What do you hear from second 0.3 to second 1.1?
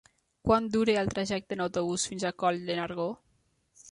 Quant dura